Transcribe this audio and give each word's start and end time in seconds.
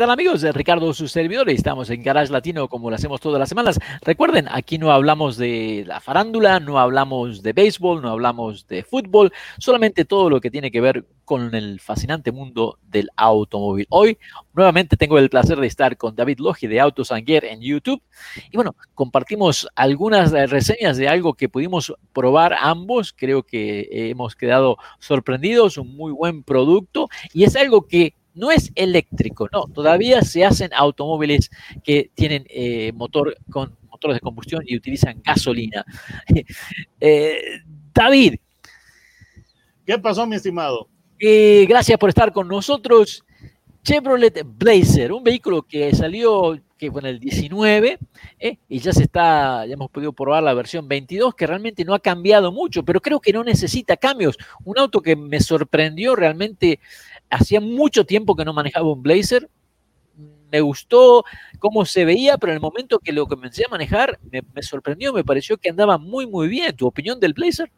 tal 0.00 0.08
amigos? 0.08 0.42
Ricardo, 0.54 0.94
su 0.94 1.08
servidor, 1.08 1.50
estamos 1.50 1.90
en 1.90 2.02
Garage 2.02 2.32
Latino 2.32 2.68
como 2.68 2.88
lo 2.88 2.96
hacemos 2.96 3.20
todas 3.20 3.38
las 3.38 3.50
semanas. 3.50 3.78
Recuerden, 4.00 4.46
aquí 4.50 4.78
no 4.78 4.92
hablamos 4.92 5.36
de 5.36 5.84
la 5.86 6.00
farándula, 6.00 6.58
no 6.58 6.78
hablamos 6.78 7.42
de 7.42 7.52
béisbol, 7.52 8.00
no 8.00 8.08
hablamos 8.08 8.66
de 8.66 8.82
fútbol, 8.82 9.30
solamente 9.58 10.06
todo 10.06 10.30
lo 10.30 10.40
que 10.40 10.50
tiene 10.50 10.70
que 10.70 10.80
ver 10.80 11.04
con 11.26 11.54
el 11.54 11.80
fascinante 11.80 12.32
mundo 12.32 12.78
del 12.82 13.10
automóvil. 13.14 13.86
Hoy 13.90 14.16
nuevamente 14.54 14.96
tengo 14.96 15.18
el 15.18 15.28
placer 15.28 15.60
de 15.60 15.66
estar 15.66 15.98
con 15.98 16.16
David 16.16 16.38
Logi 16.38 16.66
de 16.66 16.80
Autos 16.80 17.12
Gear 17.26 17.44
en 17.44 17.60
YouTube 17.60 18.02
y 18.50 18.56
bueno, 18.56 18.74
compartimos 18.94 19.68
algunas 19.74 20.32
reseñas 20.32 20.96
de 20.96 21.08
algo 21.08 21.34
que 21.34 21.50
pudimos 21.50 21.92
probar 22.14 22.56
ambos. 22.58 23.12
Creo 23.14 23.42
que 23.42 23.86
hemos 23.92 24.34
quedado 24.34 24.78
sorprendidos, 24.98 25.76
un 25.76 25.94
muy 25.94 26.10
buen 26.10 26.42
producto 26.42 27.10
y 27.34 27.44
es 27.44 27.54
algo 27.54 27.86
que 27.86 28.14
no 28.34 28.50
es 28.50 28.72
eléctrico, 28.74 29.48
no, 29.52 29.64
todavía 29.64 30.22
se 30.22 30.44
hacen 30.44 30.70
automóviles 30.74 31.50
que 31.82 32.10
tienen 32.14 32.44
eh, 32.48 32.92
motor 32.92 33.36
con 33.50 33.76
motores 33.88 34.16
de 34.16 34.20
combustión 34.20 34.62
y 34.66 34.76
utilizan 34.76 35.20
gasolina. 35.22 35.84
Eh, 37.02 37.62
David. 37.94 38.34
¿Qué 39.86 39.98
pasó, 39.98 40.26
mi 40.26 40.36
estimado? 40.36 40.88
Eh, 41.18 41.64
gracias 41.68 41.98
por 41.98 42.10
estar 42.10 42.32
con 42.32 42.46
nosotros. 42.46 43.24
Chevrolet 43.82 44.44
Blazer, 44.44 45.12
un 45.12 45.24
vehículo 45.24 45.62
que 45.62 45.94
salió 45.94 46.60
que 46.80 46.90
el 47.02 47.20
19 47.20 47.98
y 48.68 48.78
ya 48.78 48.92
se 48.92 49.02
está, 49.02 49.66
ya 49.66 49.74
hemos 49.74 49.90
podido 49.90 50.14
probar 50.14 50.42
la 50.42 50.54
versión 50.54 50.88
22 50.88 51.34
que 51.34 51.46
realmente 51.46 51.84
no 51.84 51.92
ha 51.92 51.98
cambiado 51.98 52.52
mucho, 52.52 52.82
pero 52.82 53.02
creo 53.02 53.20
que 53.20 53.34
no 53.34 53.44
necesita 53.44 53.98
cambios. 53.98 54.38
Un 54.64 54.78
auto 54.78 55.02
que 55.02 55.14
me 55.14 55.40
sorprendió 55.40 56.16
realmente 56.16 56.80
hacía 57.30 57.60
mucho 57.60 58.04
tiempo 58.04 58.36
que 58.36 58.44
no 58.44 58.52
manejaba 58.52 58.92
un 58.92 59.02
Blazer. 59.02 59.48
Me 60.52 60.60
gustó 60.60 61.24
cómo 61.60 61.84
se 61.84 62.04
veía, 62.04 62.36
pero 62.36 62.52
en 62.52 62.56
el 62.56 62.60
momento 62.60 62.98
que 62.98 63.12
lo 63.12 63.26
comencé 63.26 63.64
a 63.64 63.70
manejar, 63.70 64.18
me, 64.30 64.62
sorprendió, 64.62 65.12
me 65.12 65.24
pareció 65.24 65.56
que 65.56 65.70
andaba 65.70 65.96
muy, 65.96 66.26
muy 66.26 66.48
bien. 66.48 66.74
¿Tu 66.74 66.86
opinión 66.86 67.20
del 67.20 67.34
Blazer? 67.34 67.70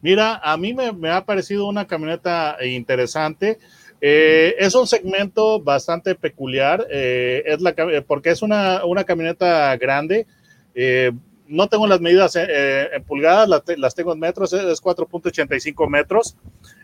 Mira, 0.00 0.40
a 0.42 0.56
mí 0.56 0.74
me, 0.74 1.10
ha 1.10 1.24
parecido 1.24 1.66
una 1.68 1.86
camioneta 1.86 2.56
interesante. 2.64 3.58
Eh, 4.00 4.56
es 4.58 4.74
un 4.74 4.86
segmento 4.86 5.60
bastante 5.60 6.14
peculiar, 6.14 6.86
eh, 6.90 7.42
es 7.46 7.62
la, 7.62 7.74
porque 8.06 8.30
es 8.30 8.42
una, 8.42 8.82
camioneta 9.06 9.76
grande. 9.76 10.26
Eh, 10.74 11.12
no 11.46 11.68
tengo 11.68 11.86
las 11.86 12.00
medidas 12.00 12.36
en 12.36 13.04
pulgadas, 13.04 13.48
las, 13.48 13.62
las, 13.78 13.94
tengo 13.94 14.12
en 14.14 14.18
metros, 14.18 14.52
es 14.54 14.82
4.85 14.82 15.88
metros. 15.88 16.36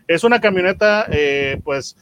Es 0.07 0.23
una 0.23 0.39
camioneta, 0.39 1.07
pues, 1.63 1.97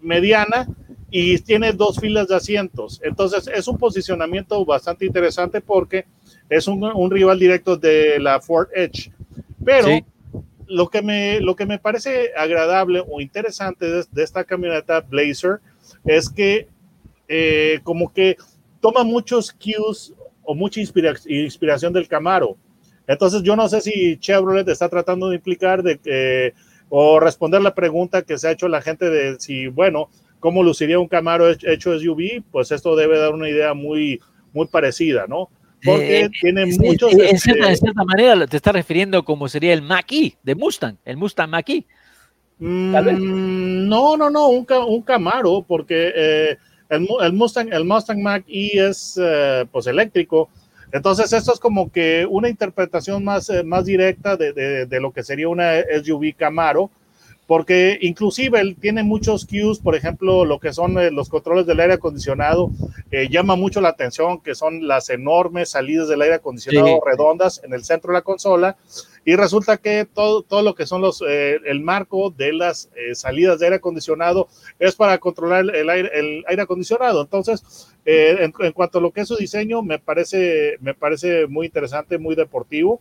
mediana 0.00 0.68
y 1.10 1.38
tiene 1.38 1.72
dos 1.72 1.98
filas 1.98 2.28
de 2.28 2.36
asientos. 2.36 3.00
Entonces 3.02 3.48
es 3.54 3.68
un 3.68 3.76
posicionamiento 3.76 4.64
bastante 4.64 5.04
interesante 5.04 5.60
porque 5.60 6.06
es 6.48 6.66
un, 6.66 7.10
rival 7.10 7.38
directo 7.38 7.76
de 7.76 8.18
la 8.18 8.40
Ford 8.40 8.68
Edge. 8.74 9.12
Pero 9.64 9.88
lo, 10.66 10.88
que 10.88 11.02
me, 11.02 11.40
lo 11.40 11.54
que 11.54 11.66
me 11.66 11.78
parece 11.78 12.30
agradable 12.36 13.02
o 13.06 13.20
interesante 13.20 13.86
de, 13.86 14.22
esta 14.22 14.44
camioneta 14.44 15.00
Blazer 15.00 15.60
es 16.04 16.30
que 16.30 16.68
eh, 17.28 17.80
como 17.84 18.12
que 18.12 18.36
toma 18.80 19.04
muchos 19.04 19.52
cues 19.52 20.14
o 20.42 20.54
mucha 20.54 20.80
inspiración 20.80 21.92
del 21.92 22.08
Camaro. 22.08 22.56
Entonces 23.06 23.42
yo 23.42 23.54
no 23.56 23.68
sé 23.68 23.80
si 23.80 24.16
Chevrolet 24.18 24.68
está 24.68 24.88
tratando 24.88 25.28
de 25.28 25.36
implicar 25.36 25.82
de 25.82 25.98
que 25.98 26.54
o 26.94 27.18
responder 27.18 27.62
la 27.62 27.74
pregunta 27.74 28.20
que 28.20 28.36
se 28.36 28.46
ha 28.46 28.50
hecho 28.50 28.68
la 28.68 28.82
gente 28.82 29.08
de 29.08 29.40
si, 29.40 29.66
bueno, 29.66 30.10
cómo 30.40 30.62
luciría 30.62 30.98
un 30.98 31.08
Camaro 31.08 31.48
hecho 31.48 31.98
SUV, 31.98 32.42
pues 32.50 32.70
esto 32.70 32.94
debe 32.96 33.18
dar 33.18 33.32
una 33.32 33.48
idea 33.48 33.72
muy, 33.72 34.20
muy 34.52 34.66
parecida, 34.66 35.24
¿no? 35.26 35.48
Porque 35.82 36.24
eh, 36.24 36.30
tiene 36.38 36.66
muchos... 36.66 37.10
En, 37.14 37.38
cierta, 37.38 37.70
este 37.70 37.86
cierta, 37.86 38.04
manera 38.04 38.46
te 38.46 38.58
está 38.58 38.72
refiriendo 38.72 39.24
como 39.24 39.48
sería 39.48 39.72
el 39.72 39.80
Mach-E 39.80 40.36
de 40.42 40.54
Mustang, 40.54 40.98
el 41.06 41.16
Mustang 41.16 41.48
Mach-E. 41.48 41.86
Mm, 42.58 43.88
no, 43.88 44.18
no, 44.18 44.28
no, 44.28 44.48
un, 44.48 44.66
un 44.86 45.00
Camaro, 45.00 45.64
porque 45.66 46.12
eh, 46.14 46.58
el, 46.90 47.08
el, 47.22 47.32
Mustang, 47.32 47.72
el 47.72 47.86
Mustang 47.86 48.20
Mach-E 48.20 48.86
es 48.86 49.18
eh, 49.18 49.64
pues 49.72 49.86
eléctrico, 49.86 50.50
entonces, 50.92 51.32
esto 51.32 51.54
es 51.54 51.58
como 51.58 51.90
que 51.90 52.26
una 52.28 52.50
interpretación 52.50 53.24
más, 53.24 53.48
eh, 53.48 53.64
más 53.64 53.86
directa 53.86 54.36
de, 54.36 54.52
de, 54.86 55.00
lo 55.00 55.12
que 55.12 55.22
sería 55.22 55.48
una 55.48 55.80
SUV 55.80 56.34
Camaro, 56.36 56.90
porque 57.46 57.98
inclusive 58.00 58.60
él 58.60 58.76
tiene 58.80 59.02
muchos 59.02 59.46
cues, 59.46 59.80
por 59.80 59.96
ejemplo, 59.96 60.44
lo 60.44 60.60
que 60.60 60.72
son 60.72 60.98
eh, 60.98 61.10
los 61.10 61.28
controles 61.28 61.66
del 61.66 61.80
aire 61.80 61.94
acondicionado, 61.94 62.70
eh, 63.10 63.28
llama 63.28 63.56
mucho 63.56 63.80
la 63.80 63.90
atención, 63.90 64.40
que 64.40 64.54
son 64.54 64.86
las 64.86 65.10
enormes 65.10 65.70
salidas 65.70 66.08
del 66.08 66.22
aire 66.22 66.36
acondicionado 66.36 67.00
redondas 67.04 67.60
en 67.64 67.74
el 67.74 67.84
centro 67.84 68.12
de 68.12 68.18
la 68.18 68.22
consola, 68.22 68.76
y 69.24 69.36
resulta 69.36 69.76
que 69.76 70.04
todo, 70.04 70.42
todo 70.42 70.62
lo 70.62 70.74
que 70.74 70.86
son 70.86 71.00
los, 71.00 71.22
el 71.22 71.80
marco 71.80 72.30
de 72.30 72.52
las 72.52 72.90
salidas 73.14 73.60
de 73.60 73.66
aire 73.66 73.76
acondicionado 73.76 74.48
es 74.80 74.96
para 74.96 75.18
controlar 75.18 75.64
el 75.74 75.90
aire, 75.90 76.10
el 76.14 76.44
aire 76.48 76.62
acondicionado. 76.62 77.22
Entonces, 77.22 77.92
en, 78.04 78.50
cuanto 78.72 78.98
a 78.98 79.00
lo 79.00 79.12
que 79.12 79.20
es 79.20 79.28
su 79.28 79.36
diseño, 79.36 79.80
me 79.80 80.00
parece, 80.00 80.76
me 80.80 80.94
parece 80.94 81.46
muy 81.46 81.66
interesante, 81.66 82.18
muy 82.18 82.34
deportivo. 82.34 83.00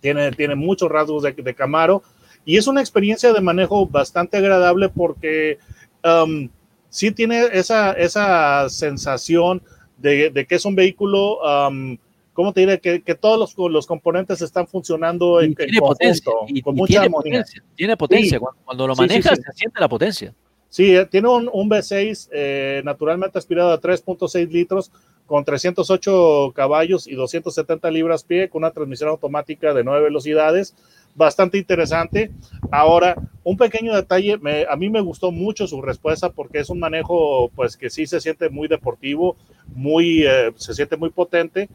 Tiene, 0.00 0.32
tiene 0.32 0.54
muchos 0.54 0.90
rasgos 0.90 1.22
de, 1.22 1.32
de 1.32 1.54
Camaro 1.54 2.02
y 2.44 2.56
es 2.56 2.66
una 2.66 2.80
experiencia 2.80 3.32
de 3.32 3.40
manejo 3.40 3.86
bastante 3.86 4.36
agradable 4.36 4.88
porque 4.88 5.58
um, 6.04 6.48
sí 6.88 7.10
tiene 7.12 7.46
esa, 7.52 7.92
esa 7.92 8.68
sensación 8.68 9.62
de, 9.98 10.30
de, 10.30 10.46
que 10.46 10.56
es 10.56 10.64
un 10.64 10.74
vehículo, 10.74 11.38
um, 11.40 11.96
¿cómo 12.32 12.52
te 12.52 12.60
diré? 12.60 12.80
Que, 12.80 13.02
que 13.02 13.14
todos 13.14 13.38
los, 13.38 13.70
los, 13.70 13.86
componentes 13.86 14.42
están 14.42 14.66
funcionando 14.66 15.40
en, 15.40 15.54
tiene 15.54 15.78
potencia, 15.78 16.32
y, 16.48 16.60
con 16.60 16.74
mucha 16.74 17.00
tiene 17.00 17.10
Potencia, 17.10 17.62
tiene 17.76 17.96
potencia, 17.96 18.40
cuando, 18.64 18.86
lo 18.86 18.96
manejas 18.96 19.38
se 19.38 19.52
siente 19.52 19.80
la 19.80 19.88
potencia. 19.88 20.34
Sí, 20.68 20.96
eh, 20.96 21.06
tiene 21.06 21.28
un, 21.28 21.50
un 21.52 21.68
V6 21.68 22.30
eh, 22.32 22.82
naturalmente 22.84 23.38
aspirado 23.38 23.72
a 23.72 23.80
3.6 23.80 24.48
litros 24.48 24.90
con 25.32 25.46
308 25.46 26.52
caballos 26.54 27.06
y 27.06 27.14
270 27.14 27.90
libras 27.90 28.22
pie 28.22 28.50
con 28.50 28.64
una 28.64 28.70
transmisión 28.70 29.08
automática 29.08 29.72
de 29.72 29.82
9 29.82 30.02
velocidades 30.02 30.74
bastante 31.14 31.56
interesante. 31.56 32.30
Ahora, 32.70 33.16
un 33.42 33.56
pequeño 33.56 33.94
detalle, 33.94 34.38
a 34.68 34.76
mí 34.76 34.90
me 34.90 35.00
gustó 35.00 35.32
mucho 35.32 35.66
su 35.66 35.80
respuesta 35.80 36.28
porque 36.28 36.58
es 36.58 36.68
un 36.68 36.80
manejo, 36.80 37.50
pues 37.54 37.78
que 37.78 37.88
sí 37.88 38.06
se 38.06 38.20
siente 38.20 38.50
muy 38.50 38.68
deportivo, 38.68 39.38
muy, 39.74 40.26
eh, 40.26 40.52
se 40.56 40.74
siente 40.74 40.98
muy 40.98 41.08
potente. 41.08 41.70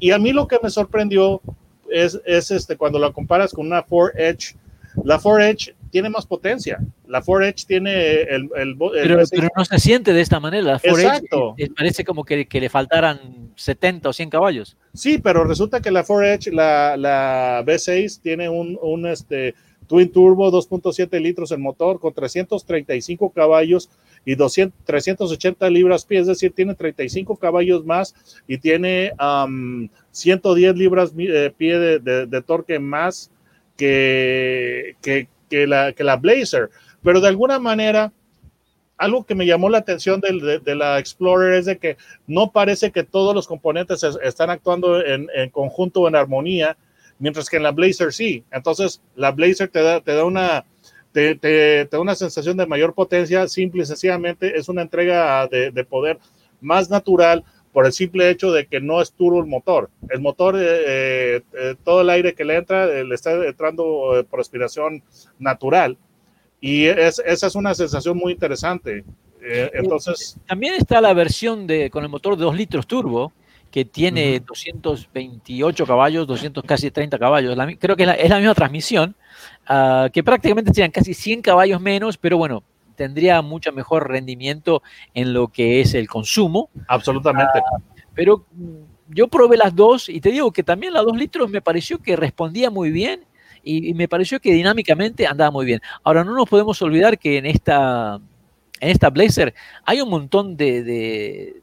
Y 0.00 0.12
a 0.12 0.18
mí 0.18 0.32
lo 0.32 0.48
que 0.48 0.58
me 0.62 0.70
sorprendió 0.70 1.42
es, 1.90 2.18
es 2.24 2.50
este, 2.52 2.78
cuando 2.78 2.98
la 2.98 3.12
comparas 3.12 3.52
con 3.52 3.66
una 3.66 3.82
Ford 3.82 4.12
Edge, 4.16 4.56
la 5.04 5.18
Ford 5.18 5.42
Edge 5.42 5.74
tiene 5.94 6.10
más 6.10 6.26
potencia. 6.26 6.80
La 7.06 7.22
Ford 7.22 7.44
Edge 7.44 7.66
tiene 7.68 8.22
el... 8.22 8.50
pero, 8.50 9.48
no 9.56 9.64
se 9.64 9.78
siente 9.78 10.12
de 10.12 10.22
esta 10.22 10.40
manera. 10.40 10.72
La 10.72 10.78
Ford 10.80 10.98
Exacto. 10.98 11.54
Edge 11.56 11.70
parece 11.72 12.04
como 12.04 12.24
que, 12.24 12.46
que, 12.46 12.60
le 12.60 12.68
faltaran 12.68 13.52
70 13.54 14.08
o 14.08 14.12
100 14.12 14.28
caballos. 14.28 14.76
Sí, 14.92 15.18
pero 15.18 15.44
resulta 15.44 15.80
que 15.80 15.92
la 15.92 16.02
Ford 16.02 16.24
Edge, 16.24 16.50
la, 16.50 16.96
la 16.96 17.62
V6, 17.64 18.20
tiene 18.20 18.48
un, 18.48 18.76
un 18.82 19.06
este, 19.06 19.54
Twin 19.86 20.10
Turbo 20.10 20.50
2.7 20.50 21.20
litros 21.20 21.52
el 21.52 21.60
motor 21.60 22.00
con 22.00 22.12
335 22.12 23.30
caballos 23.30 23.88
y 24.24 24.34
200, 24.34 24.76
380 24.84 25.70
libras 25.70 26.04
pie, 26.04 26.18
es 26.18 26.26
decir, 26.26 26.52
tiene 26.52 26.74
35 26.74 27.36
caballos 27.36 27.84
más 27.84 28.16
y 28.48 28.58
tiene 28.58 29.12
110 30.10 30.74
libras 30.74 31.12
eh, 31.16 31.52
pie 31.56 31.78
de, 31.78 31.98
de, 32.00 32.26
de 32.26 32.42
torque 32.42 32.80
más 32.80 33.30
que, 33.76 34.96
que, 35.02 35.28
que 35.54 35.66
la, 35.68 35.92
que 35.92 36.02
la 36.02 36.16
Blazer, 36.16 36.68
pero 37.02 37.20
de 37.20 37.28
alguna 37.28 37.60
manera, 37.60 38.12
algo 38.96 39.24
que 39.24 39.36
me 39.36 39.46
llamó 39.46 39.68
la 39.68 39.78
atención 39.78 40.20
de, 40.20 40.58
de, 40.58 40.74
la 40.74 40.98
Explorer 40.98 41.54
es 41.54 41.66
de 41.66 41.78
que 41.78 41.96
no 42.26 42.50
parece 42.50 42.90
que 42.90 43.04
todos 43.04 43.34
los 43.34 43.46
componentes 43.46 44.02
están 44.22 44.50
actuando 44.50 45.00
en, 45.04 45.28
conjunto 45.50 46.00
o 46.00 46.08
en 46.08 46.16
armonía, 46.16 46.76
mientras 47.20 47.48
que 47.48 47.58
en 47.58 47.62
la 47.62 47.70
Blazer 47.70 48.12
sí. 48.12 48.44
Entonces, 48.50 49.00
la 49.14 49.30
Blazer 49.30 49.68
te 49.68 49.82
da, 49.82 50.00
te 50.00 50.14
da 50.14 50.24
una... 50.24 50.64
Te, 51.12 51.86
da 51.88 52.00
una 52.00 52.16
sensación 52.16 52.56
de 52.56 52.66
mayor 52.66 52.92
potencia, 52.92 53.46
simple 53.46 53.84
y 53.84 53.86
sencillamente 53.86 54.58
es 54.58 54.68
una 54.68 54.82
entrega 54.82 55.46
de 55.46 55.86
poder 55.88 56.18
más 56.60 56.90
natural 56.90 57.44
por 57.74 57.84
el 57.84 57.92
simple 57.92 58.30
hecho 58.30 58.52
de 58.52 58.66
que 58.66 58.80
no 58.80 59.02
es 59.02 59.12
turbo 59.12 59.40
el 59.40 59.46
motor. 59.46 59.90
El 60.08 60.20
motor, 60.20 60.54
eh, 60.56 61.42
eh, 61.52 61.74
todo 61.84 62.02
el 62.02 62.08
aire 62.08 62.32
que 62.32 62.44
le 62.44 62.56
entra, 62.56 62.86
le 62.86 63.14
está 63.14 63.32
entrando 63.32 64.24
por 64.30 64.38
respiración 64.38 65.02
natural. 65.38 65.98
Y 66.60 66.86
esa 66.86 67.46
es 67.46 67.54
una 67.56 67.74
sensación 67.74 68.16
muy 68.16 68.32
interesante. 68.32 69.04
entonces. 69.42 70.38
También 70.46 70.74
está 70.74 71.00
la 71.00 71.12
versión 71.12 71.66
de, 71.66 71.90
con 71.90 72.04
el 72.04 72.08
motor 72.08 72.36
de 72.36 72.44
2 72.44 72.56
litros 72.56 72.86
turbo, 72.86 73.32
que 73.74 73.84
tiene 73.84 74.38
228 74.38 75.84
caballos, 75.84 76.28
200 76.28 76.62
casi 76.62 76.92
30 76.92 77.18
caballos. 77.18 77.58
creo 77.80 77.96
que 77.96 78.04
es 78.04 78.30
la, 78.30 78.38
misma 78.38 78.54
transmisión, 78.54 79.16
ah, 79.66 80.08
que 80.12 80.22
prácticamente 80.22 80.72
serían 80.72 80.92
casi 80.92 81.12
100 81.12 81.42
caballos 81.42 81.80
menos, 81.80 82.16
pero 82.16 82.38
bueno, 82.38 82.62
tendría 82.94 83.42
mucho 83.42 83.72
mejor 83.72 84.08
rendimiento 84.08 84.82
en 85.14 85.32
lo 85.32 85.48
que 85.48 85.80
es 85.80 85.94
el 85.94 86.08
consumo. 86.08 86.70
Absolutamente. 86.88 87.58
Ah, 87.58 87.82
pero 88.14 88.46
yo 89.08 89.28
probé 89.28 89.56
las 89.56 89.74
dos 89.74 90.08
y 90.08 90.20
te 90.20 90.30
digo 90.30 90.52
que 90.52 90.62
también 90.62 90.92
las 90.92 91.04
2 91.04 91.16
litros 91.16 91.50
me 91.50 91.60
pareció 91.60 91.98
que 91.98 92.16
respondía 92.16 92.70
muy 92.70 92.90
bien 92.90 93.24
y, 93.62 93.94
me 93.94 94.08
pareció 94.08 94.40
que 94.40 94.52
dinámicamente 94.52 95.26
andaba 95.26 95.50
muy 95.50 95.64
bien. 95.64 95.80
Ahora, 96.02 96.22
no 96.22 96.34
nos 96.34 96.48
podemos 96.48 96.80
olvidar 96.82 97.18
que 97.18 97.38
en 97.38 97.46
esta, 97.46 98.20
en 98.80 98.90
esta 98.90 99.10
Blazer 99.10 99.54
hay 99.84 100.00
un 100.02 100.10
montón 100.10 100.56
de 100.56 100.82
de, 100.82 101.62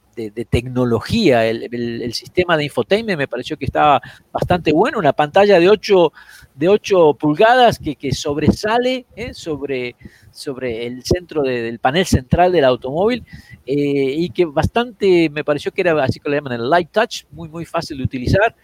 tecnología. 0.50 1.46
El, 1.46 2.14
sistema 2.14 2.58
de 2.58 2.66
infotainment 2.66 3.18
me 3.18 3.28
pareció 3.28 3.58
que 3.58 3.66
estaba 3.66 4.02
bastante 4.32 4.72
bueno. 4.72 5.00
Una 5.00 5.14
pantalla 5.14 5.60
de 5.60 5.70
8, 5.70 6.14
de 6.56 6.70
8 6.70 7.14
pulgadas 7.20 7.80
que, 7.80 7.96
que 7.96 8.14
sobresale 8.14 9.06
¿eh? 9.16 9.34
sobre, 9.34 9.96
sobre 10.32 10.86
el 10.86 11.04
centro 11.04 11.42
del 11.42 11.80
panel 11.80 12.06
central 12.06 12.52
del 12.52 12.66
automóvil 12.66 13.24
eh, 13.66 14.16
y 14.18 14.30
que 14.30 14.46
bastante 14.46 15.30
me 15.30 15.44
pareció 15.44 15.72
que 15.72 15.82
era 15.82 16.04
así 16.04 16.20
que 16.20 16.30
le 16.30 16.38
llaman 16.38 16.54
el 16.54 16.70
light 16.70 16.92
touch, 16.92 17.24
muy, 17.32 17.50
muy 17.50 17.66
fácil 17.66 17.98
de 17.98 18.04
utilizar. 18.04 18.56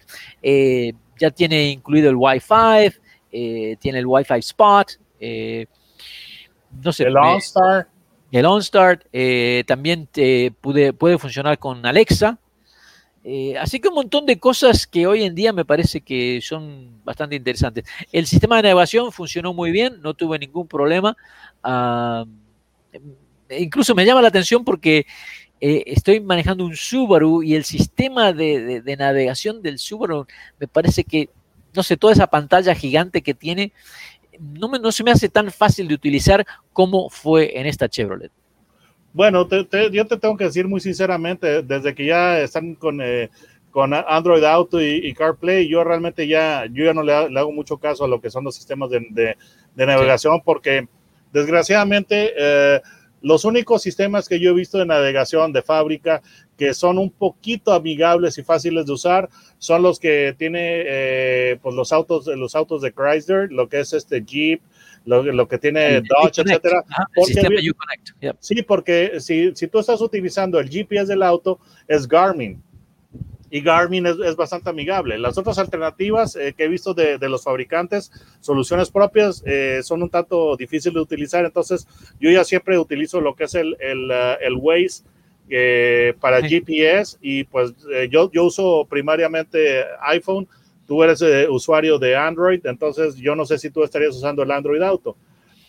Eh, 0.42 0.94
ya 1.20 1.32
tiene 1.32 1.70
incluido 1.70 2.10
el 2.10 2.16
Wi-Fi, 2.16 3.78
tiene 3.80 4.00
el 4.00 4.06
Wi-Fi 4.06 4.40
Spot. 4.40 4.88
no 6.84 6.92
sé. 6.92 7.04
El 7.04 7.18
OnStar 7.18 7.88
el 8.32 8.46
OnStart 8.46 9.06
eh, 9.14 9.64
también 9.68 10.08
pude, 10.62 10.94
puede 10.94 11.18
funcionar 11.18 11.58
con 11.60 11.86
Alexa. 11.86 12.40
Eh, 13.30 13.58
así 13.58 13.82
que 13.82 13.90
un 13.90 13.96
montón 13.96 14.26
de 14.26 14.40
cosas 14.40 14.88
que 14.88 15.06
hoy 15.06 15.24
en 15.24 15.36
día 15.36 15.52
me 15.52 15.66
parece 15.66 16.00
que 16.00 16.40
son 16.42 17.04
bastante 17.04 17.36
interesantes. 17.36 17.84
El 18.14 18.26
sistema 18.26 18.56
de 18.56 18.64
navegación 18.64 19.12
funcionó 19.12 19.54
muy 19.54 19.72
bien, 19.72 20.02
no 20.02 20.14
tuve 20.14 20.40
ningún 20.40 20.68
problema. 20.68 21.18
Ah, 21.62 22.24
incluso 23.50 23.96
me 23.96 24.06
llama 24.06 24.22
la 24.22 24.30
atención 24.30 24.64
porque 24.64 25.06
eh, 25.60 25.84
estoy 25.88 26.20
manejando 26.20 26.66
un 26.66 26.76
Subaru 26.76 27.44
y 27.44 27.56
el 27.56 27.64
sistema 27.64 28.32
de, 28.32 28.82
navegación 28.98 29.62
del 29.62 29.80
Subaru 29.80 30.26
me 30.60 30.68
parece 30.68 31.04
que, 31.04 31.30
no 31.74 31.84
sé, 31.84 31.98
toda 31.98 32.14
esa 32.14 32.28
pantalla 32.28 32.76
gigante 32.76 33.22
que 33.22 33.34
tiene 33.34 33.74
no, 34.40 34.68
no 34.68 34.92
se 34.92 35.04
me 35.04 35.12
hace 35.12 35.30
tan 35.30 35.52
fácil 35.52 35.88
de 35.88 35.96
utilizar 35.96 36.46
como 36.74 37.10
fue 37.10 37.60
en 37.60 37.66
esta 37.66 37.90
Chevrolet. 37.90 38.32
Bueno, 39.14 39.48
yo 39.50 39.68
te 40.08 40.18
tengo 40.18 40.38
que 40.38 40.44
decir 40.44 40.68
muy 40.68 40.80
sinceramente, 40.80 41.64
desde 41.64 41.96
que 41.96 42.06
ya 42.06 42.40
están 42.40 42.76
con, 42.76 43.02
eh, 43.02 43.30
con 43.72 43.94
Android 43.94 44.44
Auto 44.44 44.82
y, 44.82 45.14
CarPlay, 45.14 45.68
yo 45.68 45.84
realmente 45.84 46.28
ya, 46.28 46.66
yo 46.72 46.86
ya 46.86 46.94
no 46.94 47.02
le, 47.02 47.14
hago 47.14 47.52
mucho 47.52 47.78
caso 47.78 48.06
a 48.06 48.08
lo 48.08 48.22
que 48.22 48.30
son 48.30 48.44
los 48.44 48.56
sistemas 48.56 48.90
de, 48.92 49.36
navegación, 49.76 50.42
porque 50.44 50.88
desgraciadamente 51.34 52.34
eh, 52.38 52.82
los 53.22 53.46
únicos 53.46 53.82
sistemas 53.82 54.28
que 54.28 54.40
yo 54.40 54.52
he 54.52 54.54
visto 54.54 54.78
de 54.78 54.86
navegación 54.86 55.54
de 55.54 55.62
fábrica 55.62 56.22
que 56.58 56.74
son 56.74 56.98
un 56.98 57.10
poquito 57.10 57.74
amigables 57.74 58.38
y 58.38 58.44
fáciles 58.44 58.86
de 58.86 58.94
usar 58.94 59.30
son 59.58 59.82
los 59.84 60.00
que 60.00 60.36
tiene 60.38 60.84
eh, 60.86 61.60
pues 61.62 61.76
los 61.76 61.92
autos 61.92 62.28
los 62.28 62.56
autos 62.56 62.82
de 62.82 62.94
Chrysler 62.94 63.52
lo 63.52 63.68
que 63.70 63.80
es 63.80 63.94
este 63.94 64.24
Jeep 64.24 64.62
lo, 65.06 65.48
que 65.48 65.58
tiene 65.58 66.02
Dodge 66.02 66.40
etcétera. 66.40 66.84
Sí 68.40 68.62
porque 68.62 69.22
si, 69.22 69.56
si 69.56 69.68
tú 69.68 69.80
estás 69.80 70.02
utilizando 70.02 70.60
el 70.60 70.70
GPS 70.70 71.08
del 71.08 71.24
auto 71.24 71.60
es 71.88 72.08
Garmin 72.08 72.62
y 73.50 73.62
Garmin 73.62 74.06
es, 74.06 74.36
bastante 74.36 74.70
amigable. 74.70 75.18
Las 75.18 75.38
otras 75.38 75.58
alternativas 75.58 76.36
eh, 76.36 76.54
que 76.56 76.66
he 76.66 76.68
visto 76.68 76.94
de, 76.94 77.18
los 77.30 77.44
fabricantes, 77.44 78.12
soluciones 78.40 78.90
propias, 78.90 79.42
eh, 79.46 79.80
son 79.84 80.04
un 80.04 80.10
tanto 80.10 80.56
difíciles 80.58 80.96
de 80.96 81.02
utilizar. 81.02 81.46
Entonces, 81.46 81.88
yo 82.20 82.30
ya 82.30 82.44
siempre 82.44 82.78
utilizo 82.78 83.22
lo 83.22 83.36
que 83.36 83.46
es 83.46 83.56
el, 83.56 83.78
el, 83.80 84.54
uh, 84.54 84.60
Waze 84.60 85.04
eh, 85.50 86.14
para 86.20 86.42
GPS 86.42 87.18
y 87.22 87.46
pues 87.46 87.74
yo, 88.10 88.30
yo 88.32 88.44
uso 88.44 88.86
primariamente 88.90 89.84
iPhone. 90.02 90.48
Tú 90.86 91.04
eres 91.04 91.22
usuario 91.50 92.00
de 92.00 92.16
Android, 92.16 92.66
entonces 92.66 93.16
yo 93.18 93.36
no 93.36 93.46
sé 93.46 93.58
si 93.58 93.70
tú 93.70 93.84
estarías 93.84 94.16
usando 94.16 94.44
el 94.44 94.52
Android 94.52 94.82
Auto. 94.82 95.18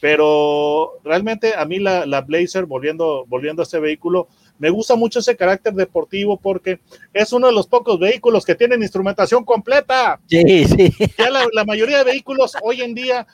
Pero 0.00 1.00
realmente 1.04 1.54
a 1.54 1.64
mí 1.64 1.80
la, 1.80 2.06
la 2.06 2.20
Blazer, 2.20 2.66
volviendo, 2.66 3.24
volviendo 3.26 3.62
a 3.62 3.64
este 3.64 3.80
vehículo, 3.80 4.28
me 4.58 4.70
gusta 4.70 4.96
mucho 4.96 5.20
ese 5.20 5.36
carácter 5.36 5.74
deportivo 5.74 6.36
porque 6.36 6.80
es 7.12 7.32
uno 7.32 7.46
de 7.46 7.52
los 7.52 7.66
pocos 7.66 7.98
vehículos 7.98 8.44
que 8.44 8.54
tienen 8.54 8.82
instrumentación 8.82 9.44
completa. 9.44 10.20
Sí, 10.26 10.64
sí. 10.66 10.92
Ya 11.18 11.30
la, 11.30 11.64
mayoría 11.64 11.98
de 11.98 12.04
vehículos 12.04 12.56
hoy 12.62 12.82
en 12.82 12.94
día 12.94 13.26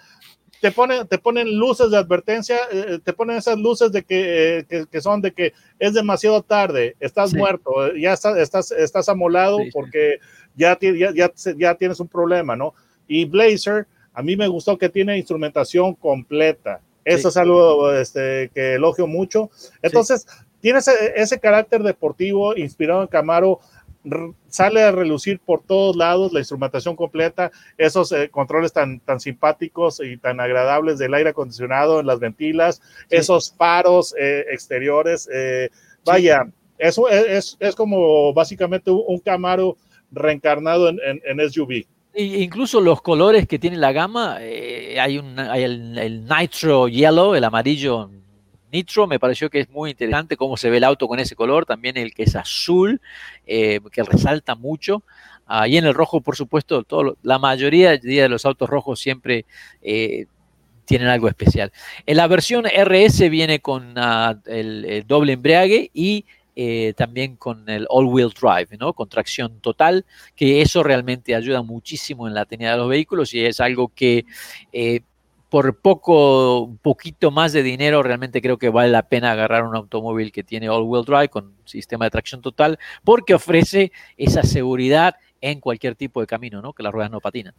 te 0.61 0.73
ponen, 0.73 1.07
te 1.07 1.19
ponen 1.19 1.59
luces 1.59 1.91
de 1.91 1.99
advertencia, 1.99 2.57
eh, 2.73 2.99
te 3.03 3.13
ponen 3.13 3.37
esas 3.37 3.59
luces 3.59 3.93
de 3.93 4.05
eh, 4.09 4.65
que, 4.69 4.87
que, 4.91 5.01
son 5.01 5.21
de 5.21 5.33
que 5.33 5.53
es 5.79 5.93
demasiado 5.93 6.43
tarde, 6.43 6.97
estás 7.01 7.35
muerto, 7.35 7.95
ya 7.95 8.15
estás, 8.15 8.39
estás, 8.39 8.71
estás 8.71 9.09
amolado 9.09 9.59
porque 9.73 10.19
Ya, 10.57 10.79
ya, 10.81 11.13
ya, 11.13 11.33
ya, 11.57 11.75
tienes 11.75 11.99
un 12.01 12.09
problema, 12.09 12.55
¿no? 12.55 12.75
Y 13.09 13.25
Blazer, 13.25 13.87
a 14.13 14.23
mí 14.23 14.37
me 14.37 14.49
gustó 14.49 14.79
que 14.79 14.89
tiene 14.89 15.19
instrumentación 15.19 15.95
completa. 15.95 16.81
Eso 17.05 17.29
es 17.29 17.37
algo 17.37 17.93
este, 17.93 18.51
que 18.55 18.75
elogio 18.75 19.07
mucho. 19.07 19.51
Entonces, 19.83 20.27
tiene 20.65 20.79
ese, 20.79 21.41
carácter 21.41 21.83
deportivo 21.83 22.57
inspirado 22.57 23.03
en 23.03 23.09
Camaro, 23.09 23.61
sale 24.49 24.83
a 24.83 24.93
relucir 24.93 25.39
por 25.39 25.63
todos 25.63 25.95
lados 25.95 26.33
la 26.33 26.39
instrumentación 26.39 26.97
completa, 26.97 27.53
esos 27.77 28.11
eh, 28.13 28.31
controles 28.31 28.73
tan, 28.73 29.01
tan 29.01 29.21
simpáticos 29.21 30.01
y 30.03 30.17
tan 30.17 30.41
agradables 30.41 30.99
del 30.99 31.13
aire 31.13 31.29
acondicionado 31.29 32.01
en 32.01 32.07
las 32.07 32.19
ventilas, 32.19 32.81
esos 33.11 33.55
faros 33.59 34.15
eh, 34.19 34.47
exteriores, 34.53 35.29
eh, 35.31 35.69
vaya, 36.03 36.47
eso 36.79 37.11
es, 37.11 37.59
como 37.77 38.33
básicamente 38.33 38.91
un, 38.91 39.19
Camaro 39.19 39.77
reencarnado 40.13 40.89
en, 40.89 41.51
SUV. 41.51 41.85
Incluso 42.15 42.81
los 42.81 43.03
colores 43.03 43.47
que 43.47 43.59
tiene 43.59 43.77
la 43.77 43.93
gama, 43.93 44.37
hay, 44.37 45.19
un, 45.19 45.39
el, 45.39 45.99
el, 45.99 46.25
Nitro 46.25 46.89
Yellow, 46.89 47.35
el 47.35 47.45
amarillo 47.45 48.09
Nitro 48.75 49.07
me 49.07 49.21
pareció 49.21 49.49
que 49.51 49.61
es 49.61 49.71
muy 49.71 49.91
interesante 49.91 50.37
cómo 50.37 50.57
se 50.57 50.69
ve 50.69 50.79
el 50.79 50.85
auto 50.85 51.07
con 51.07 51.21
ese 51.21 51.37
color, 51.37 51.65
también 51.65 51.97
el 51.97 52.13
que 52.13 52.25
es 52.25 52.35
azul, 52.35 53.01
eh, 53.47 53.79
que 53.93 54.03
resalta 54.03 54.57
mucho. 54.57 55.05
y 55.69 55.77
en 55.77 55.85
el 55.85 55.95
rojo, 55.95 56.21
por 56.21 56.37
supuesto, 56.37 56.83
todo, 56.83 57.17
la 57.23 57.39
mayoría 57.39 57.99
de 57.99 58.29
los 58.29 58.45
autos 58.45 58.69
rojos 58.69 58.99
siempre 58.99 59.45
eh, 59.83 60.27
tienen 60.87 61.07
algo 61.07 61.29
especial. 61.29 61.71
En 62.05 62.17
la 62.17 62.27
versión 62.27 62.65
RS 62.67 63.31
viene 63.31 63.61
con 63.61 63.95
ah, 63.97 64.41
el, 64.47 65.05
doble 65.07 65.35
embrague 65.35 65.91
y 65.95 66.25
eh, 66.57 66.95
también 66.97 67.37
con 67.37 67.69
el 67.69 67.87
all-wheel 67.91 68.31
drive, 68.31 68.77
¿no? 68.79 68.93
Con 68.93 69.09
tracción 69.09 69.61
total, 69.61 70.05
que 70.35 70.63
eso 70.63 70.83
realmente 70.83 71.35
ayuda 71.37 71.63
muchísimo 71.63 72.27
en 72.27 72.35
la 72.35 72.45
tenida 72.45 72.73
de 72.73 72.79
los 72.79 72.89
vehículos 72.89 73.35
y 73.35 73.45
es 73.45 73.61
algo 73.61 73.93
que 73.95 74.25
por 75.55 75.77
poco, 75.77 76.63
un 76.63 76.79
poquito 76.79 77.31
más 77.31 77.53
de 77.53 77.63
dinero, 77.63 78.03
realmente 78.03 78.43
creo 78.43 78.59
que 78.59 78.71
vale 78.71 78.91
la 78.91 79.05
pena 79.05 79.31
agarrar 79.31 79.63
un 79.63 79.77
automóvil 79.77 80.33
que 80.33 80.43
tiene 80.43 80.69
all-wheel 80.69 81.05
drive 81.05 81.29
con 81.29 81.53
sistema 81.65 82.07
de 82.07 82.11
tracción 82.11 82.43
total, 82.43 82.77
porque 83.05 83.35
ofrece 83.35 83.93
esa 84.17 84.43
seguridad 84.43 85.15
en 85.41 85.61
cualquier 85.61 85.95
tipo 85.95 86.21
de 86.21 86.27
camino, 86.27 86.61
¿no? 86.61 86.73
Que 86.73 86.83
las 86.83 86.93
ruedas 86.93 87.13
no 87.13 87.21
patinan. 87.21 87.55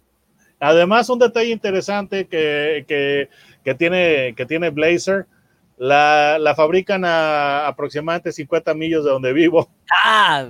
Además, 0.60 1.10
un 1.10 1.20
detalle 1.20 1.52
interesante 1.52 2.28
que, 2.28 3.30
tiene, 3.78 4.34
que 4.36 4.46
tiene 4.46 4.72
Blazer, 4.72 5.28
la, 5.78 6.38
la 6.38 6.54
fabrican 6.54 7.06
a 7.06 7.66
aproximadamente 7.66 8.34
50 8.34 8.74
millas 8.74 9.06
de 9.06 9.10
donde 9.10 9.32
vivo. 9.32 9.70
Ah, 10.04 10.50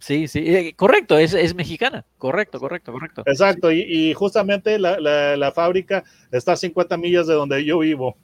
Sí, 0.00 0.28
sí, 0.28 0.38
eh, 0.46 0.74
correcto, 0.74 1.18
es, 1.18 1.54
mexicana, 1.54 2.06
correcto, 2.16 2.58
correcto, 2.58 2.90
correcto. 2.90 3.22
Exacto, 3.26 3.70
y, 3.70 4.14
justamente 4.14 4.78
la, 4.78 5.52
fábrica 5.54 6.04
está 6.32 6.52
a 6.52 6.56
50 6.56 6.96
millas 6.96 7.26
de 7.26 7.34
donde 7.34 7.64
yo 7.64 7.78
vivo. 7.80 8.16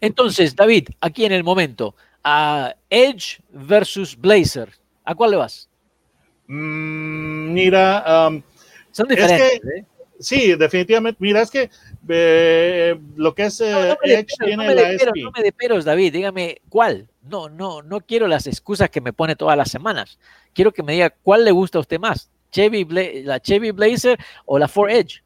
Entonces, 0.00 0.54
David, 0.54 0.88
aquí 1.00 1.24
en 1.24 1.32
el 1.32 1.42
momento, 1.42 1.94
a 2.22 2.74
Edge 2.90 3.40
versus 3.50 4.14
Blazer, 4.14 4.68
¿a 5.04 5.14
cuál 5.14 5.30
le 5.30 5.36
vas? 5.38 5.70
Mm, 6.48 7.52
mira, 7.52 8.30
son 8.92 9.08
diferentes. 9.08 9.60
¿eh? 9.64 9.84
Sí, 10.20 10.54
definitivamente. 10.54 11.18
Mira, 11.20 11.42
es 11.42 11.50
que 11.50 11.70
eh, 12.08 12.98
lo 13.16 13.34
que 13.34 13.46
es 13.46 13.60
eh, 13.60 13.96
Edge 14.04 14.34
tiene 14.44 14.74
la 14.74 14.92
SP. 14.94 15.22
no 15.22 15.32
me 15.36 15.42
de 15.42 15.52
peros, 15.52 15.84
David. 15.84 16.12
Dígame 16.12 16.60
cuál. 16.68 17.08
No, 17.22 17.48
no, 17.48 17.82
no 17.82 18.00
quiero 18.00 18.28
las 18.28 18.46
excusas 18.46 18.90
que 18.90 19.00
me 19.00 19.12
pone 19.12 19.36
todas 19.36 19.56
las 19.56 19.70
semanas. 19.70 20.18
Quiero 20.54 20.72
que 20.72 20.82
me 20.82 20.92
diga 20.92 21.10
cuál 21.10 21.44
le 21.44 21.50
gusta 21.50 21.78
a 21.78 21.80
usted 21.80 21.98
más. 21.98 22.30
Chevy 22.52 22.84
la 23.24 23.40
Chevy 23.40 23.70
Blazer 23.72 24.18
o 24.44 24.58
la 24.58 24.68
Ford 24.68 24.90
Edge. 24.90 25.22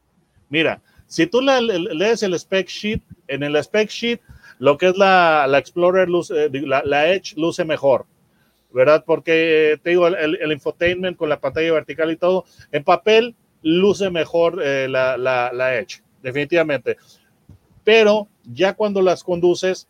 Mira, 0.49 0.81
si 1.07 1.27
tú 1.27 1.41
lees 1.41 2.23
el 2.23 2.35
spec 2.39 2.69
sheet, 2.69 3.03
en 3.29 3.43
el 3.43 3.57
spec 3.57 3.89
sheet, 3.89 4.21
lo 4.59 4.79
que 4.79 4.89
es 4.89 4.97
la, 4.97 5.47
Explorer, 5.59 6.09
luce, 6.09 6.51
la 6.51 7.09
Edge 7.09 7.35
luce 7.37 7.65
mejor 7.65 8.07
¿verdad? 8.75 9.05
Porque 9.07 9.79
te 9.83 9.91
digo, 9.91 10.09
el, 10.09 10.53
infotainment 10.53 11.17
con 11.17 11.29
la 11.29 11.39
pantalla 11.39 11.73
vertical 11.73 12.11
y 12.11 12.17
todo, 12.17 12.45
en 12.73 12.83
papel 12.83 13.37
luce 13.65 14.11
mejor 14.11 14.63
eh, 14.63 14.87
la, 14.89 15.17
la, 15.17 15.77
Edge, 15.77 16.03
definitivamente. 16.23 16.97
Pero 17.83 18.29
ya 18.45 18.75
cuando 18.75 19.03
las 19.03 19.25
conduces, 19.25 19.89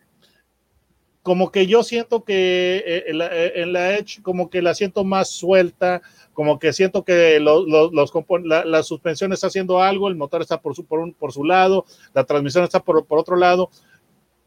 como 1.22 1.50
que 1.50 1.66
yo 1.66 1.82
siento 1.82 2.24
que 2.24 2.76
eh, 2.86 3.04
eh, 3.08 3.52
en, 3.56 3.72
la, 3.72 3.96
Edge, 3.96 4.22
como 4.22 4.48
que 4.48 4.62
la 4.62 4.74
siento 4.74 5.04
más 5.04 5.28
suelta, 5.28 6.02
como 6.32 6.58
que 6.58 6.72
siento 6.72 7.04
que 7.04 7.40
los, 7.40 7.66
la, 7.66 8.64
la, 8.64 8.82
suspensión 8.82 9.32
está 9.32 9.48
haciendo 9.48 9.80
algo, 9.82 10.08
el 10.08 10.16
motor 10.16 10.40
está 10.40 10.60
por 10.60 10.74
su, 10.74 10.84
por, 10.84 11.00
un, 11.00 11.12
por 11.12 11.32
su 11.32 11.44
lado, 11.44 11.84
la 12.12 12.24
transmisión 12.24 12.64
está 12.64 12.80
por, 12.80 13.04
por 13.06 13.18
otro 13.18 13.36
lado, 13.36 13.70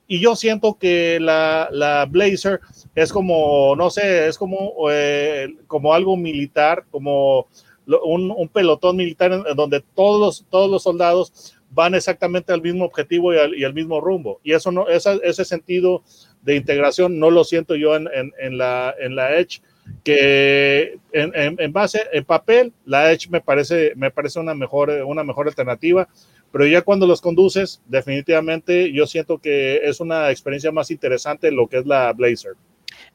y 0.08 0.22
yo 0.22 0.38
siento 0.38 0.78
que 0.80 1.20
la, 1.20 1.68
la, 1.72 2.06
Blazer 2.06 2.62
es 2.96 3.12
como, 3.12 3.76
no 3.76 3.90
sé, 3.90 4.28
es 4.28 4.38
como, 4.38 4.74
eh, 4.90 5.50
como 5.68 5.94
algo 5.94 6.16
militar, 6.16 6.86
como 6.90 7.48
un, 7.88 8.50
pelotón 8.50 8.98
militar 8.98 9.44
donde 9.56 9.84
todos 9.96 10.20
los, 10.20 10.46
todos 10.50 10.70
los 10.70 10.84
soldados 10.84 11.56
van 11.70 11.96
exactamente 11.96 12.54
al 12.54 12.62
mismo 12.62 12.86
objetivo 12.86 13.34
y 13.34 13.38
al, 13.38 13.56
y 13.56 13.64
al 13.64 13.74
mismo 13.74 14.00
rumbo. 14.00 14.40
Y 14.44 14.54
eso 14.54 14.72
no, 14.72 14.88
esa, 14.88 15.14
ese 15.24 15.46
sentido 15.46 16.04
de 16.42 16.56
integración 16.56 17.20
no 17.20 17.30
lo 17.30 17.44
siento 17.44 17.76
yo 17.76 17.96
en, 17.96 18.08
en, 18.14 18.32
en, 18.40 18.58
la, 18.58 18.96
en 19.00 19.16
la 19.16 19.38
Edge, 19.38 19.62
que 20.04 20.98
en, 21.12 21.32
en, 21.60 21.74
base, 21.74 22.02
en 22.12 22.26
papel, 22.26 22.74
la 22.86 23.12
Edge 23.12 23.30
me 23.30 23.42
parece, 23.42 23.94
me 23.96 24.12
parece 24.12 24.40
una, 24.40 24.54
mejor, 24.54 24.90
una 25.06 25.24
mejor 25.24 25.48
alternativa 25.48 26.08
pero 26.52 26.66
ya 26.66 26.82
cuando 26.82 27.06
los 27.08 27.22
conduces, 27.22 27.82
definitivamente 27.88 28.92
yo 28.92 29.06
siento 29.06 29.38
que 29.38 29.82
es 29.84 30.00
una 30.00 30.32
experiencia 30.32 30.72
más 30.72 30.92
interesante 30.92 31.52
lo 31.52 31.68
que 31.68 31.80
es 31.80 31.86
la 31.86 32.14
Blazer. 32.14 32.54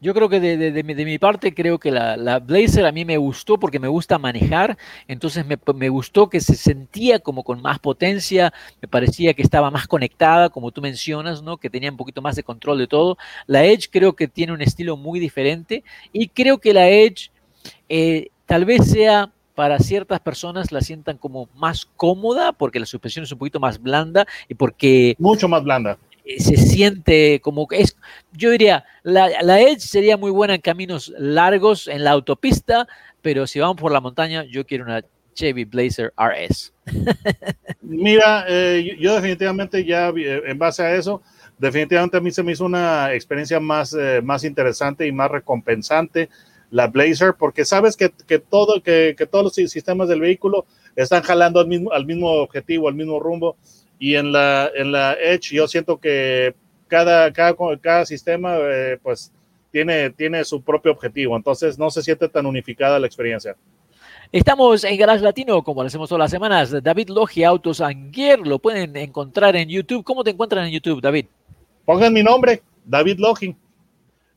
Yo 0.01 0.15
creo 0.15 0.29
que 0.29 0.41
de, 0.41 0.83
mi, 0.83 1.19
parte, 1.19 1.55
creo 1.55 1.79
que 1.79 1.91
la, 1.91 2.39
Blazer 2.39 2.87
a 2.87 2.93
mí 2.93 3.05
me 3.05 3.17
gustó 3.17 3.59
porque 3.59 3.79
me 3.79 3.89
gusta 3.89 4.19
manejar, 4.19 4.77
entonces 5.09 5.47
me, 5.47 5.59
me, 5.75 5.89
gustó 5.89 6.29
que 6.29 6.41
se 6.41 6.55
sentía 6.55 7.19
como 7.19 7.45
con 7.45 7.63
más 7.63 7.79
potencia, 7.79 8.53
me 8.81 8.89
parecía 8.89 9.35
que 9.35 9.43
estaba 9.43 9.71
más 9.71 9.87
conectada, 9.87 10.51
como 10.51 10.71
tú 10.71 10.81
mencionas, 10.81 11.43
¿no? 11.43 11.57
que 11.57 11.71
tenía 11.71 11.91
un 11.91 11.97
poquito 11.97 12.23
más 12.23 12.37
de 12.37 12.43
control 12.43 12.79
de 12.79 12.87
todo. 12.87 13.17
La 13.47 13.65
Edge 13.65 13.89
creo 13.91 14.15
que 14.15 14.29
tiene 14.29 14.53
un 14.53 14.63
estilo 14.63 14.97
muy 14.97 15.21
diferente 15.21 15.85
y 16.13 16.29
creo 16.29 16.59
que 16.59 16.73
la 16.73 16.89
Edge 16.89 17.31
eh, 17.89 18.29
tal 18.47 18.65
vez 18.65 18.87
sea 18.87 19.31
para 19.55 19.79
ciertas 19.79 20.21
personas 20.21 20.73
la 20.73 20.81
sientan 20.81 21.19
como 21.19 21.49
más 21.55 21.87
cómoda 21.97 22.53
porque 22.53 22.81
la 22.81 22.87
suspensión 22.87 23.25
es 23.25 23.33
un 23.33 23.39
poquito 23.39 23.61
más 23.61 23.81
blanda 23.81 24.27
y 24.49 24.55
porque... 24.55 25.15
Mucho 25.19 25.49
más 25.49 25.63
blanda. 25.63 25.99
Eh, 26.25 26.41
se 26.41 26.57
siente 26.57 27.41
como 27.41 27.67
que 27.67 27.81
es, 27.81 27.97
yo 28.33 28.51
diría, 28.51 28.85
la, 29.03 29.29
la 29.43 29.61
Edge 29.61 29.81
sería 29.81 30.17
muy 30.17 30.31
buena 30.31 30.55
en 30.55 30.61
caminos 30.61 31.13
largos 31.19 31.89
en 31.89 32.05
la 32.05 32.13
autopista, 32.13 32.87
pero 33.21 33.47
si 33.47 33.61
vamos 33.61 33.77
por 33.77 33.93
la 33.93 34.01
montaña, 34.01 34.45
yo 34.45 34.67
quiero 34.67 34.85
una 34.85 35.03
Chevy 35.35 35.65
Blazer 35.65 36.13
RS. 36.17 36.73
Mira, 37.83 38.45
eh, 38.49 38.97
yo 39.01 39.15
definitivamente 39.15 39.85
ya 39.85 40.11
eh, 40.11 40.43
en 40.47 40.59
base 40.59 40.83
a 40.83 40.95
eso, 40.95 41.23
definitivamente 41.59 42.17
a 42.17 42.21
mí 42.21 42.31
se 42.31 42.43
me 42.43 42.53
hizo 42.53 42.65
una 42.65 43.15
experiencia 43.15 43.61
más, 43.61 43.97
más 44.23 44.45
interesante 44.45 45.07
y 45.07 45.13
más 45.13 45.31
recompensante 45.31 46.29
la 46.73 46.87
Blazer, 46.87 47.35
porque 47.39 47.67
sabes 47.67 47.97
que, 47.97 48.09
todo, 48.39 48.83
que, 48.83 49.15
todos 49.31 49.45
los 49.45 49.71
sistemas 49.71 50.09
del 50.09 50.21
vehículo 50.21 50.65
están 50.97 51.23
jalando 51.23 51.61
al 51.61 51.69
mismo, 51.69 51.93
al 51.93 52.07
mismo 52.07 52.29
objetivo, 52.31 52.89
al 52.89 52.95
mismo 52.95 53.21
rumbo. 53.21 53.57
Y 54.03 54.17
en 54.17 54.33
la, 54.33 54.69
en 54.75 54.91
la 54.91 55.13
Edge 55.13 55.55
yo 55.55 55.69
siento 55.69 55.97
que 55.97 56.57
cada, 56.89 57.33
cada, 57.33 57.55
cada 57.81 58.05
sistema 58.05 58.57
eh, 58.59 58.99
pues 59.01 59.33
tiene, 59.71 60.11
tiene 60.11 60.43
su 60.43 60.61
propio 60.61 60.91
objetivo, 60.91 61.37
entonces 61.37 61.79
no 61.79 61.89
se 61.89 62.03
siente 62.03 62.29
tan 62.29 62.45
unificada 62.47 62.99
la 62.99 63.07
experiencia. 63.07 63.55
Estamos 64.33 64.83
en 64.83 64.99
Garage 64.99 65.23
Latino, 65.23 65.63
como 65.63 65.83
lo 65.83 65.87
hacemos 65.87 66.09
todas 66.09 66.19
las 66.19 66.33
semanas. 66.33 66.83
David 66.83 67.11
Logia 67.11 67.47
Autos 67.47 67.81
Gear, 68.11 68.41
lo 68.41 68.59
pueden 68.59 68.97
encontrar 68.97 69.55
en 69.55 69.69
YouTube. 69.69 70.03
¿Cómo 70.03 70.25
te 70.25 70.31
encuentran 70.31 70.67
en 70.67 70.73
YouTube, 70.73 71.01
David? 71.01 71.27
Pongan 71.85 72.13
mi 72.13 72.25
nombre, 72.25 72.61
David 72.85 73.21
Logi. 73.21 73.55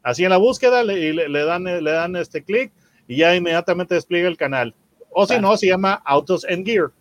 Así 0.04 0.24
en 0.24 0.30
la 0.30 0.38
búsqueda 0.38 0.84
le, 0.84 1.12
le, 1.12 1.44
dan, 1.44 1.64
le 1.64 1.92
dan 1.92 2.16
este 2.18 2.44
clic 2.44 2.72
y 3.08 3.16
ya 3.16 3.36
inmediatamente 3.36 3.96
despliega 3.96 4.28
el 4.28 4.38
canal. 4.38 4.76
O 5.10 5.26
si 5.26 5.40
no, 5.40 5.58
se 5.58 5.66
llama 5.66 6.04
Autos 6.06 6.46
and 6.46 6.68
Gear. 6.68 6.92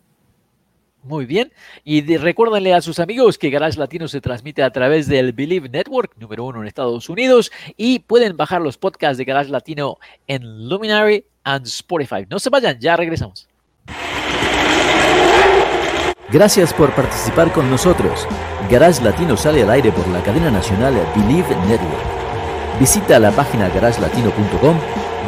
Muy 1.05 1.25
bien. 1.25 1.53
Y 1.83 2.01
recuérdenle 2.17 2.73
a 2.73 2.81
sus 2.81 2.99
amigos 2.99 3.37
que 3.37 3.51
Garage 3.51 3.77
Latino 3.77 4.07
se 4.07 4.21
transmite 4.21 4.63
a 4.63 4.71
través 4.71 5.07
del 5.07 5.33
Believe 5.33 5.69
Network, 5.69 6.13
número 6.17 6.43
uno 6.45 6.61
en 6.61 6.67
Estados 6.67 7.09
Unidos, 7.09 7.51
y 7.77 7.99
pueden 7.99 8.35
bajar 8.35 8.61
los 8.61 8.77
podcasts 8.77 9.17
de 9.19 9.25
Garage 9.25 9.51
Latino 9.51 9.97
en 10.27 10.67
Luminary 10.67 11.25
and 11.43 11.67
Spotify. 11.67 12.25
No 12.27 12.39
se 12.39 12.49
vayan, 12.49 12.79
ya 12.79 12.97
regresamos. 12.97 13.47
Gracias 16.31 16.73
por 16.73 16.91
participar 16.95 17.51
con 17.53 17.69
nosotros. 17.69 18.27
Garage 18.69 19.03
Latino 19.03 19.37
sale 19.37 19.61
al 19.61 19.69
aire 19.69 19.91
por 19.91 20.07
la 20.07 20.23
cadena 20.23 20.49
nacional 20.49 20.95
Believe 21.15 21.55
Network. 21.67 22.79
Visita 22.79 23.19
la 23.19 23.31
página 23.31 23.69
garagelatino.com, 23.69 24.75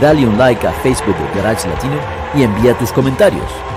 dale 0.01 0.25
un 0.25 0.39
like 0.39 0.65
a 0.65 0.72
Facebook 0.74 1.15
de 1.15 1.39
Garage 1.39 1.69
Latino 1.69 2.00
y 2.34 2.41
envía 2.43 2.74
tus 2.74 2.91
comentarios. 2.91 3.76